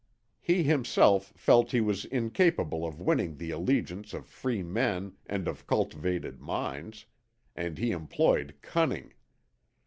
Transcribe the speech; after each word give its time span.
He 0.39 0.63
himself 0.63 1.31
felt 1.37 1.69
he 1.73 1.79
was 1.79 2.05
incapable 2.05 2.87
of 2.87 2.99
winning 2.99 3.37
the 3.37 3.51
allegiance 3.51 4.15
of 4.15 4.25
free 4.25 4.63
men 4.63 5.13
and 5.27 5.47
of 5.47 5.67
cultivated 5.67 6.41
minds, 6.41 7.05
and 7.55 7.77
he 7.77 7.91
employed 7.91 8.55
cunning. 8.63 9.13